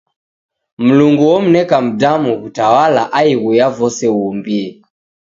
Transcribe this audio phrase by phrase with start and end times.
[0.83, 4.65] Mlungu omneka mdamu w'utawala aighu ya vose uumbie.